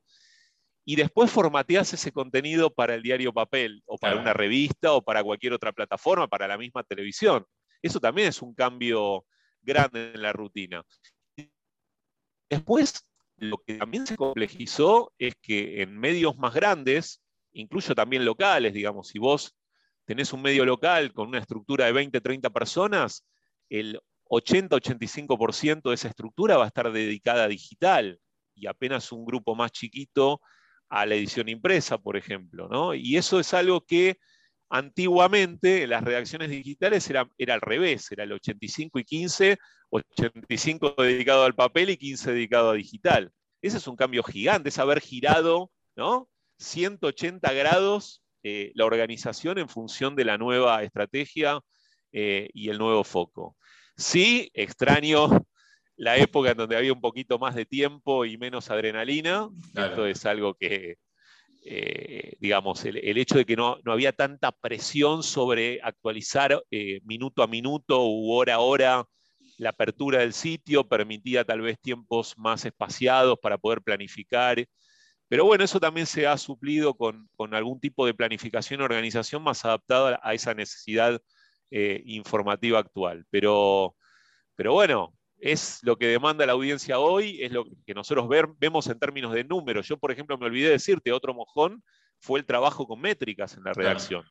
y 0.84 0.94
después 0.94 1.28
formateás 1.28 1.92
ese 1.92 2.12
contenido 2.12 2.72
para 2.72 2.94
el 2.94 3.02
diario 3.02 3.32
papel, 3.32 3.82
o 3.84 3.98
para 3.98 4.14
una 4.14 4.32
revista, 4.32 4.92
o 4.92 5.02
para 5.02 5.24
cualquier 5.24 5.54
otra 5.54 5.72
plataforma, 5.72 6.28
para 6.28 6.46
la 6.46 6.56
misma 6.56 6.84
televisión. 6.84 7.44
Eso 7.82 7.98
también 7.98 8.28
es 8.28 8.42
un 8.42 8.54
cambio 8.54 9.26
grande 9.60 10.12
en 10.14 10.22
la 10.22 10.32
rutina. 10.32 10.84
Después, 12.48 13.10
lo 13.38 13.58
que 13.66 13.74
también 13.74 14.06
se 14.06 14.16
complejizó 14.16 15.12
es 15.18 15.34
que 15.42 15.82
en 15.82 15.98
medios 15.98 16.36
más 16.36 16.54
grandes, 16.54 17.20
incluso 17.50 17.96
también 17.96 18.24
locales, 18.24 18.72
digamos, 18.72 19.08
si 19.08 19.18
vos 19.18 19.56
tenés 20.04 20.32
un 20.32 20.42
medio 20.42 20.64
local 20.64 21.12
con 21.12 21.26
una 21.26 21.40
estructura 21.40 21.86
de 21.86 21.92
20, 21.92 22.20
30 22.20 22.50
personas, 22.50 23.24
el 23.68 24.00
80-85% 24.30 25.88
de 25.88 25.94
esa 25.94 26.08
estructura 26.08 26.56
va 26.56 26.64
a 26.64 26.68
estar 26.68 26.90
dedicada 26.92 27.44
a 27.44 27.48
digital 27.48 28.20
y 28.54 28.66
apenas 28.66 29.12
un 29.12 29.24
grupo 29.24 29.54
más 29.54 29.72
chiquito 29.72 30.40
a 30.88 31.06
la 31.06 31.14
edición 31.14 31.48
impresa, 31.48 31.98
por 31.98 32.16
ejemplo. 32.16 32.68
¿no? 32.68 32.94
Y 32.94 33.16
eso 33.16 33.40
es 33.40 33.54
algo 33.54 33.84
que 33.84 34.18
antiguamente 34.70 35.84
en 35.84 35.90
las 35.90 36.04
redacciones 36.04 36.50
digitales 36.50 37.08
era, 37.08 37.28
era 37.38 37.54
al 37.54 37.60
revés, 37.60 38.10
era 38.12 38.24
el 38.24 38.32
85 38.32 38.98
y 38.98 39.04
15, 39.04 39.58
85 39.90 40.94
dedicado 40.98 41.44
al 41.44 41.54
papel 41.54 41.90
y 41.90 41.96
15 41.96 42.32
dedicado 42.32 42.70
a 42.70 42.74
digital. 42.74 43.32
Ese 43.62 43.78
es 43.78 43.86
un 43.86 43.96
cambio 43.96 44.22
gigante, 44.22 44.68
es 44.68 44.78
haber 44.78 45.00
girado 45.00 45.70
¿no? 45.96 46.28
180 46.58 47.52
grados 47.54 48.22
eh, 48.42 48.72
la 48.74 48.84
organización 48.84 49.58
en 49.58 49.68
función 49.68 50.14
de 50.14 50.24
la 50.24 50.38
nueva 50.38 50.82
estrategia 50.82 51.60
eh, 52.12 52.48
y 52.52 52.68
el 52.68 52.78
nuevo 52.78 53.04
foco. 53.04 53.56
Sí, 53.96 54.50
extraño 54.54 55.44
la 55.96 56.16
época 56.16 56.52
en 56.52 56.56
donde 56.56 56.76
había 56.76 56.92
un 56.92 57.00
poquito 57.00 57.38
más 57.38 57.54
de 57.54 57.66
tiempo 57.66 58.24
y 58.24 58.38
menos 58.38 58.70
adrenalina. 58.70 59.48
Esto 59.74 60.06
es 60.06 60.24
algo 60.26 60.54
que, 60.54 60.96
eh, 61.64 62.36
digamos, 62.38 62.84
el, 62.84 63.18
hecho 63.18 63.36
de 63.36 63.44
que 63.44 63.56
no, 63.56 63.78
había 63.86 64.12
tanta 64.12 64.52
presión 64.52 65.22
sobre 65.22 65.80
actualizar 65.82 66.62
eh, 66.70 67.00
minuto 67.04 67.42
a 67.42 67.48
minuto 67.48 68.06
u 68.06 68.32
hora 68.32 68.54
a 68.54 68.58
hora 68.60 69.04
la 69.58 69.70
apertura 69.70 70.20
del 70.20 70.32
sitio 70.32 70.88
permitía 70.88 71.44
tal 71.44 71.60
vez 71.60 71.78
tiempos 71.80 72.38
más 72.38 72.64
espaciados 72.64 73.38
para 73.42 73.58
poder 73.58 73.82
planificar. 73.82 74.64
Pero 75.28 75.44
bueno, 75.44 75.64
eso 75.64 75.80
también 75.80 76.06
se 76.06 76.26
ha 76.26 76.38
suplido 76.38 76.94
con, 76.94 77.28
algún 77.52 77.80
tipo 77.80 78.06
de 78.06 78.14
planificación 78.14 78.80
y 78.80 78.84
organización 78.84 79.42
más 79.42 79.64
adaptada 79.64 80.20
a 80.22 80.32
esa 80.32 80.54
necesidad 80.54 81.20
eh, 81.70 82.02
informativa 82.06 82.78
actual. 82.78 83.24
Pero, 83.30 83.94
pero 84.54 84.72
bueno, 84.72 85.14
es 85.40 85.80
lo 85.82 85.96
que 85.96 86.06
demanda 86.06 86.46
la 86.46 86.52
audiencia 86.52 86.98
hoy, 86.98 87.42
es 87.42 87.52
lo 87.52 87.64
que 87.86 87.94
nosotros 87.94 88.28
vemos 88.58 88.86
en 88.88 88.98
términos 88.98 89.32
de 89.32 89.44
números. 89.44 89.86
Yo, 89.86 89.96
por 89.96 90.10
ejemplo, 90.10 90.36
me 90.38 90.46
olvidé 90.46 90.66
de 90.66 90.72
decirte, 90.72 91.12
otro 91.12 91.34
mojón 91.34 91.82
fue 92.20 92.40
el 92.40 92.46
trabajo 92.46 92.86
con 92.86 93.00
métricas 93.00 93.56
en 93.56 93.64
la 93.64 93.72
redacción, 93.72 94.24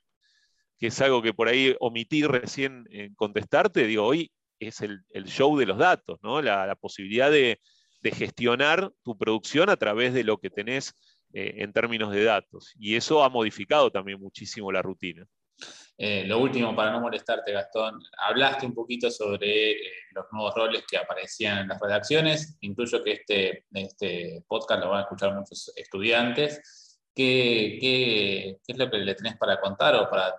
que 0.77 0.88
es 0.88 1.01
algo 1.01 1.22
que 1.22 1.34
por 1.34 1.48
ahí 1.48 1.75
omití 1.79 2.24
recién 2.24 2.86
en 2.89 3.15
contestarte. 3.15 3.88
Digo, 3.88 4.06
hoy 4.06 4.32
es 4.60 4.82
el, 4.82 5.03
show 5.25 5.58
de 5.58 5.65
los 5.65 5.77
datos, 5.77 6.20
¿no? 6.22 6.41
la, 6.41 6.75
posibilidad 6.75 7.32
de, 7.32 7.60
gestionar 8.03 8.89
tu 9.03 9.17
producción 9.17 9.70
a 9.70 9.75
través 9.75 10.13
de 10.13 10.24
lo 10.24 10.38
que 10.38 10.50
tenés 10.50 10.94
eh, 11.34 11.56
en 11.58 11.74
términos 11.74 12.13
de 12.13 12.24
datos. 12.24 12.74
Y 12.79 12.96
eso 12.96 13.22
ha 13.22 13.29
modificado 13.29 13.91
también 13.91 14.17
muchísimo 14.17 14.72
la 14.72 14.82
rutina. 14.82 15.25
Eh, 16.00 16.25
lo 16.25 16.38
último, 16.39 16.75
para 16.75 16.92
no 16.92 17.01
molestarte, 17.01 17.51
Gastón, 17.51 18.00
hablaste 18.20 18.68
un 18.68 18.75
poquito 18.75 19.10
sobre 19.10 19.72
eh, 19.72 19.75
los 20.12 20.25
nuevos 20.32 20.54
roles 20.54 20.84
que 20.88 20.98
aparecían 20.98 21.60
en 21.60 21.68
las 21.70 21.82
redacciones. 21.82 22.56
Incluyo 22.62 23.04
que 23.04 23.13
este, 23.13 23.66
este 23.74 24.44
podcast 24.48 24.82
lo 24.84 24.89
van 24.89 25.00
a 25.00 25.01
escuchar 25.04 25.34
muchos 25.34 25.74
estudiantes. 25.75 27.00
¿Qué, 27.16 27.80
qué, 27.82 28.60
qué 28.63 28.74
es 28.74 28.77
lo 28.77 28.92
que 28.92 28.98
le 29.00 29.16
tenés 29.16 29.38
para 29.38 29.60
contar 29.60 29.96
o 29.96 30.08
para 30.08 30.36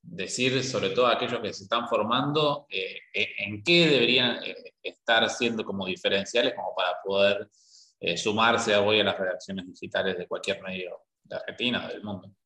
decir, 0.00 0.62
sobre 0.62 0.90
todo 0.90 1.08
a 1.08 1.14
aquellos 1.14 1.40
que 1.40 1.52
se 1.52 1.64
están 1.64 1.88
formando, 1.88 2.66
eh, 2.70 3.00
en 3.12 3.64
qué 3.64 3.88
deberían 3.88 4.38
estar 4.80 5.28
siendo 5.28 5.64
como 5.64 5.86
diferenciales 5.86 6.54
como 6.54 6.72
para 6.76 6.96
poder 7.04 7.50
sumarse 8.16 8.76
hoy 8.76 9.00
a 9.00 9.04
las 9.04 9.18
redacciones 9.18 9.66
digitales 9.66 10.16
de 10.16 10.28
cualquier 10.28 10.62
medio 10.62 11.00
de 11.24 11.34
Argentina 11.34 11.84
o 11.84 11.88
del 11.88 12.04
mundo? 12.04 12.37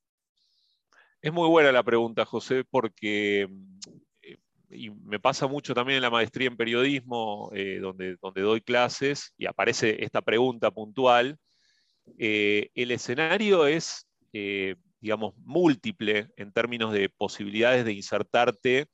Es 1.23 1.33
muy 1.33 1.49
buena 1.49 1.71
la 1.71 1.85
pregunta, 1.85 2.25
José, 2.25 2.65
porque 2.69 3.49
eh, 4.23 4.39
y 4.71 4.91
me 4.91 5.21
pasa 5.21 5.47
mucho 5.47 5.73
también 5.73 5.99
en 5.99 6.03
la 6.03 6.11
maestría 6.11 6.49
en 6.49 6.57
periodismo, 6.57 7.49
eh, 7.55 7.79
donde, 7.81 8.17
donde 8.21 8.41
doy 8.41 8.61
clases, 8.61 9.33
y 9.39 9.47
aparece 9.47 10.03
esta 10.03 10.21
pregunta 10.21 10.73
puntual. 10.73 11.39
Eh, 12.19 12.71
el 12.75 12.91
escenario 12.91 13.69
es, 13.69 14.09
digamos, 15.01 15.35
múltiple 15.37 16.29
en 16.37 16.53
términos 16.53 16.93
de 16.93 17.09
posibilidades 17.09 17.85
de 17.85 17.93
insertarte 17.93 18.87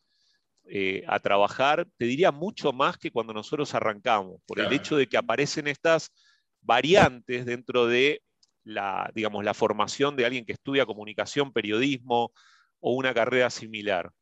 a 1.06 1.18
trabajar, 1.20 1.86
te 1.96 2.04
diría 2.04 2.30
mucho 2.30 2.74
más 2.74 2.98
que 2.98 3.10
cuando 3.10 3.32
nosotros 3.32 3.74
arrancamos, 3.74 4.42
por 4.46 4.60
el 4.60 4.70
hecho 4.70 4.98
de 4.98 5.06
que 5.06 5.16
aparecen 5.16 5.66
estas 5.66 6.12
variantes 6.60 7.46
dentro 7.46 7.86
de 7.86 8.20
la, 8.68 9.10
digamos, 9.14 9.44
la 9.44 9.54
formación 9.54 10.14
de 10.14 10.26
alguien 10.26 10.44
que 10.44 10.52
estudia 10.52 10.84
comunicación, 10.84 11.52
periodismo 11.52 12.32
o 12.80 12.92
una 12.92 13.14
carrera 13.14 13.48
similar. 13.48 14.12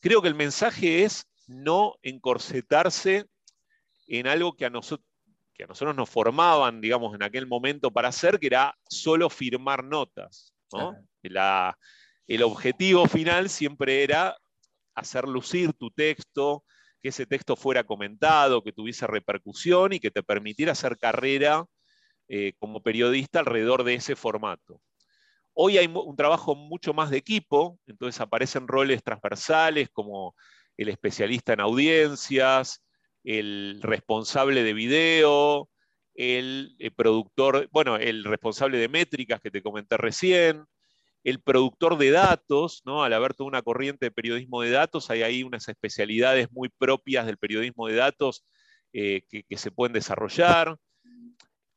Creo 0.00 0.20
que 0.20 0.28
el 0.28 0.34
mensaje 0.34 1.04
es 1.04 1.26
no 1.46 1.94
encorsetarse 2.02 3.26
en 4.06 4.26
algo 4.26 4.54
que 4.54 4.66
a, 4.66 4.70
nosotros, 4.70 5.08
que 5.54 5.64
a 5.64 5.66
nosotros 5.66 5.96
nos 5.96 6.10
formaban, 6.10 6.80
digamos, 6.80 7.14
en 7.14 7.22
aquel 7.22 7.46
momento 7.46 7.90
para 7.90 8.08
hacer, 8.08 8.38
que 8.38 8.48
era 8.48 8.76
solo 8.88 9.30
firmar 9.30 9.82
notas. 9.82 10.52
el 12.26 12.42
objetivo 12.42 13.06
final 13.06 13.48
siempre 13.48 14.04
era 14.04 14.36
hacer 14.94 15.26
lucir 15.26 15.72
tu 15.72 15.90
texto, 15.90 16.64
que 17.02 17.08
ese 17.08 17.24
texto 17.24 17.56
fuera 17.56 17.84
comentado, 17.84 18.62
que 18.62 18.72
tuviese 18.72 19.06
repercusión 19.06 19.94
y 19.94 20.00
que 20.00 20.10
te 20.10 20.22
permitiera 20.22 20.72
hacer 20.72 20.98
carrera 20.98 21.64
eh, 22.32 22.52
como 22.60 22.80
periodista 22.80 23.40
alrededor 23.40 23.82
de 23.82 23.94
ese 23.94 24.14
formato. 24.14 24.80
Hoy 25.52 25.78
hay 25.78 25.88
un 25.88 26.14
trabajo 26.14 26.54
mucho 26.54 26.94
más 26.94 27.10
de 27.10 27.16
equipo, 27.16 27.80
entonces 27.88 28.20
aparecen 28.20 28.68
roles 28.68 29.02
transversales 29.02 29.88
como 29.92 30.36
el 30.76 30.90
especialista 30.90 31.54
en 31.54 31.60
audiencias, 31.60 32.84
el 33.24 33.80
responsable 33.82 34.62
de 34.62 34.74
video, 34.74 35.68
el, 36.14 36.76
eh, 36.78 36.92
productor, 36.92 37.68
bueno, 37.72 37.96
el 37.96 38.22
responsable 38.22 38.78
de 38.78 38.88
métricas 38.88 39.40
que 39.40 39.50
te 39.50 39.60
comenté 39.60 39.96
recién, 39.96 40.66
el 41.24 41.40
productor 41.40 41.98
de 41.98 42.12
datos. 42.12 42.82
Al 42.86 43.12
haber 43.12 43.34
toda 43.34 43.48
una 43.48 43.62
corriente 43.62 44.06
de 44.06 44.12
periodismo 44.12 44.62
de 44.62 44.70
datos, 44.70 45.10
hay 45.10 45.24
ahí 45.24 45.42
unas 45.42 45.66
especialidades 45.68 46.52
muy 46.52 46.68
propias 46.68 47.26
del 47.26 47.38
periodismo 47.38 47.88
de 47.88 47.96
datos 47.96 48.44
eh, 48.92 49.22
que, 49.28 49.56
se 49.56 49.72
pueden 49.72 49.94
desarrollar 49.94 50.76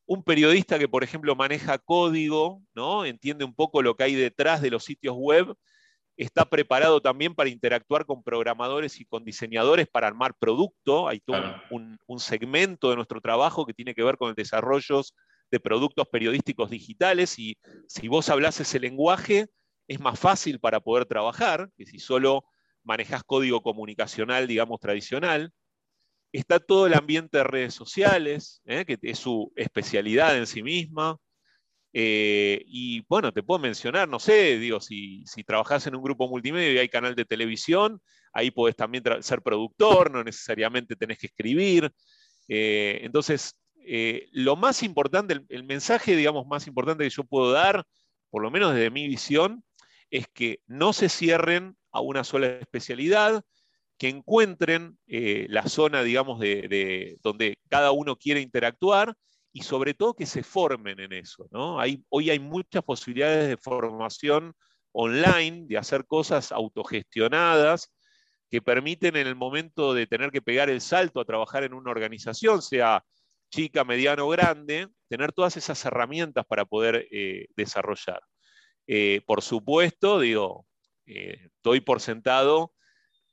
un 0.05 0.23
periodista 0.23 0.77
que, 0.77 0.87
por 0.87 1.03
ejemplo, 1.03 1.35
maneja 1.35 1.77
código, 1.77 2.61
¿no? 2.75 3.05
entiende 3.05 3.45
un 3.45 3.55
poco 3.55 3.81
lo 3.81 3.95
que 3.95 4.03
hay 4.03 4.15
detrás 4.15 4.61
de 4.61 4.69
los 4.69 4.83
sitios 4.83 5.15
web, 5.17 5.55
está 6.17 6.45
preparado 6.45 7.01
también 7.01 7.33
para 7.33 7.49
interactuar 7.49 8.05
con 8.05 8.23
programadores 8.23 8.99
y 8.99 9.05
con 9.05 9.23
diseñadores 9.23 9.87
para 9.87 10.07
armar 10.07 10.35
producto. 10.35 11.07
Hay 11.07 11.19
todo 11.19 11.41
un, 11.69 12.19
segmento 12.19 12.89
de 12.89 12.95
nuestro 12.95 13.19
trabajo 13.21 13.65
que 13.65 13.73
tiene 13.73 13.95
que 13.95 14.03
ver 14.03 14.17
con 14.17 14.29
el 14.29 14.35
desarrollo 14.35 15.01
de 15.49 15.59
productos 15.59 16.07
periodísticos 16.07 16.69
digitales 16.69 17.37
y 17.39 17.57
si 17.87 18.07
vos 18.07 18.29
hablas 18.29 18.59
ese 18.59 18.79
lenguaje, 18.79 19.47
es 19.87 19.99
más 19.99 20.19
fácil 20.19 20.59
para 20.59 20.79
poder 20.79 21.05
trabajar 21.05 21.69
que 21.75 21.85
si 21.85 21.99
solo 21.99 22.45
manejas 22.83 23.23
código 23.23 23.61
comunicacional, 23.61 24.47
digamos, 24.47 24.79
tradicional. 24.79 25.51
Está 26.33 26.59
todo 26.59 26.87
el 26.87 26.95
ambiente 26.95 27.37
de 27.37 27.43
redes 27.43 27.75
sociales, 27.75 28.63
¿eh? 28.65 28.85
que 28.85 28.97
es 29.03 29.19
su 29.19 29.53
especialidad 29.55 30.35
en 30.35 30.47
sí 30.47 30.63
misma. 30.63 31.17
Eh, 31.93 32.63
y 32.65 33.01
bueno, 33.07 33.31
te 33.31 33.43
puedo 33.43 33.59
mencionar, 33.59 34.09
no 34.09 34.17
sé, 34.17 34.57
digo, 34.57 34.81
si, 34.81 35.23
si 35.27 35.43
trabajas 35.43 35.85
en 35.85 35.95
un 35.95 36.01
grupo 36.01 36.27
multimedia 36.27 36.73
y 36.73 36.77
hay 36.79 36.89
canal 36.89 37.13
de 37.13 37.23
televisión, 37.23 38.01
ahí 38.33 38.49
puedes 38.49 38.75
también 38.75 39.03
ser 39.21 39.43
productor, 39.43 40.09
no 40.09 40.23
necesariamente 40.23 40.95
tenés 40.95 41.19
que 41.19 41.27
escribir. 41.27 41.91
Eh, 42.47 43.01
entonces, 43.03 43.55
lo 44.31 44.55
más 44.55 44.81
importante, 44.81 45.35
el, 45.35 45.45
el, 45.49 45.63
mensaje, 45.63 46.15
digamos, 46.15 46.47
más 46.47 46.65
importante 46.65 47.03
que 47.03 47.11
yo 47.11 47.23
puedo 47.25 47.51
dar, 47.51 47.85
por 48.31 48.41
lo 48.41 48.49
menos 48.49 48.73
desde 48.73 48.89
mi 48.89 49.07
visión, 49.07 49.63
es 50.09 50.25
que 50.33 50.61
no 50.65 50.93
se 50.93 51.09
cierren 51.09 51.77
a 51.91 52.01
una 52.01 52.23
sola 52.23 52.47
especialidad, 52.47 53.43
que 54.03 54.09
encuentren 54.09 54.99
eh, 55.07 55.45
la 55.47 55.65
zona, 55.69 56.03
digamos, 56.03 56.37
de, 56.37 57.17
donde 57.23 57.55
cada 57.69 57.93
uno 57.93 58.17
quiere 58.17 58.41
interactuar 58.41 59.15
y 59.53 59.63
sobre 59.63 59.93
todo 59.93 60.13
que 60.13 60.25
se 60.25 60.43
formen 60.43 60.99
en 60.99 61.13
eso. 61.13 61.47
hoy 62.09 62.29
hay 62.29 62.37
muchas 62.37 62.83
posibilidades 62.83 63.47
de 63.47 63.55
formación 63.55 64.53
online, 64.91 65.67
de 65.67 65.77
hacer 65.77 66.05
cosas 66.05 66.51
autogestionadas 66.51 67.93
que 68.49 68.61
permiten 68.61 69.15
en 69.15 69.25
el 69.25 69.37
momento 69.37 69.93
de 69.93 70.05
tener 70.05 70.31
que 70.31 70.41
pegar 70.41 70.69
el 70.69 70.81
salto 70.81 71.21
a 71.21 71.25
trabajar 71.25 71.63
en 71.63 71.73
una 71.73 71.91
organización, 71.91 72.61
sea 72.61 73.05
chica, 73.51 73.85
mediano 73.85 74.27
o 74.27 74.29
grande, 74.31 74.89
tener 75.07 75.31
todas 75.31 75.55
esas 75.55 75.85
herramientas 75.85 76.45
para 76.45 76.65
poder 76.65 77.07
eh, 77.09 77.45
desarrollar. 77.55 78.21
Eh, 78.85 79.21
por 79.25 79.41
supuesto, 79.41 80.19
digo, 80.19 80.65
doy 81.63 81.79
por 81.79 82.01
sentado 82.01 82.73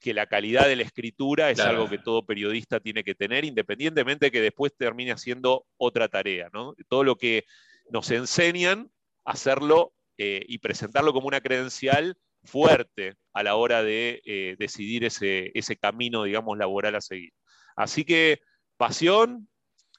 que 0.00 0.14
la 0.14 0.26
calidad 0.26 0.66
de 0.66 0.76
la 0.76 0.82
escritura 0.82 1.50
es 1.50 1.60
algo 1.60 1.88
que 1.88 1.98
todo 1.98 2.24
periodista 2.24 2.80
tiene 2.80 3.04
que 3.04 3.14
tener, 3.14 3.44
independientemente 3.44 4.26
de 4.26 4.30
que 4.32 4.40
después 4.40 4.74
termine 4.76 5.12
haciendo 5.12 5.66
otra 5.76 6.08
tarea. 6.08 6.48
¿no? 6.52 6.74
Todo 6.88 7.04
lo 7.04 7.16
que 7.16 7.44
nos 7.90 8.10
enseñan, 8.10 8.90
hacerlo 9.24 9.92
eh, 10.16 10.44
y 10.48 10.58
presentarlo 10.58 11.12
como 11.12 11.28
una 11.28 11.42
credencial 11.42 12.16
fuerte 12.42 13.16
a 13.34 13.42
la 13.42 13.56
hora 13.56 13.82
de 13.82 14.22
eh, 14.24 14.56
decidir 14.58 15.04
ese, 15.04 15.50
ese 15.54 15.76
camino, 15.76 16.24
digamos, 16.24 16.56
laboral 16.56 16.94
a 16.94 17.00
seguir. 17.02 17.32
Así 17.76 18.04
que 18.04 18.40
pasión, 18.78 19.48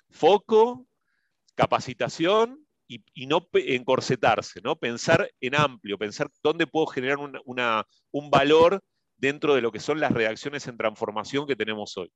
foco, 0.09 0.87
capacitación 1.55 2.65
y, 2.87 3.27
no 3.27 3.47
encorsetarse, 3.53 4.59
¿no? 4.61 4.75
Pensar 4.75 5.31
en 5.39 5.55
amplio, 5.55 5.97
pensar 5.97 6.29
dónde 6.43 6.67
puedo 6.67 6.87
generar 6.87 7.17
un 7.19 8.29
valor 8.29 8.83
dentro 9.21 9.55
de 9.55 9.61
lo 9.61 9.71
que 9.71 9.79
son 9.79 9.99
las 9.99 10.11
redacciones 10.11 10.67
en 10.67 10.75
transformación 10.75 11.45
que 11.45 11.55
tenemos 11.55 11.95
hoy. 11.97 12.11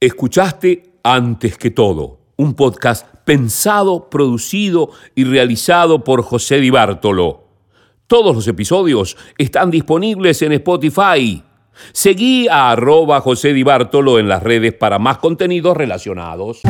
Escuchaste 0.00 0.94
antes 1.02 1.58
que 1.58 1.70
todo 1.70 2.20
un 2.36 2.54
podcast 2.54 3.06
pensado, 3.24 4.10
producido 4.10 4.90
y 5.14 5.24
realizado 5.24 6.02
por 6.02 6.22
José 6.22 6.60
Di 6.60 6.70
Bartolo. 6.70 7.44
Todos 8.06 8.34
los 8.34 8.48
episodios 8.48 9.16
están 9.38 9.70
disponibles 9.70 10.42
en 10.42 10.52
Spotify. 10.52 11.42
Seguí 11.92 12.48
a 12.48 12.70
arroba 12.70 13.20
José 13.20 13.52
Di 13.52 13.62
Bartolo 13.62 14.18
en 14.18 14.28
las 14.28 14.42
redes 14.42 14.74
para 14.74 14.98
más 14.98 15.18
contenidos 15.18 15.76
relacionados. 15.76 16.60